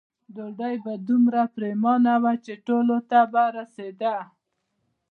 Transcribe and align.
ډوډۍ 0.35 0.75
به 0.83 0.93
دومره 1.07 1.41
پریمانه 1.55 2.13
وه 2.23 2.33
چې 2.45 2.53
ټولو 2.67 2.97
ته 3.09 3.19
به 3.31 3.43
رسېده. 3.57 4.15